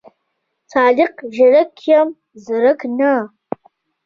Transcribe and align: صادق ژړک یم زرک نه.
صادق 0.71 1.15
ژړک 1.35 1.71
یم 1.87 2.09
زرک 2.45 2.79
نه. 2.97 3.13